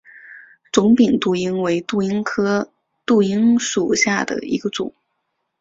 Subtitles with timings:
[0.71, 2.71] 肿柄杜英为杜英科
[3.05, 4.95] 杜英属下的一个种。